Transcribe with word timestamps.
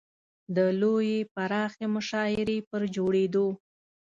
د 0.55 0.57
لویې 0.81 1.19
پراخې 1.33 1.85
مشاعرې 1.95 2.57
پر 2.69 2.81
جوړېدو. 2.95 3.47